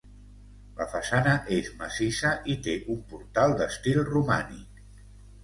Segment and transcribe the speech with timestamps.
[0.77, 4.83] La façana és massissa i té un portal d'estil romànic.